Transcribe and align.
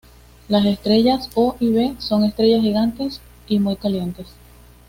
Las 0.47 0.65
estrellas 0.65 1.29
O 1.35 1.55
y 1.59 1.71
B 1.71 1.93
son 1.99 2.23
estrellas 2.23 2.61
gigantes 2.63 3.21
y 3.47 3.59
muy 3.59 3.75
calientes. 3.75 4.25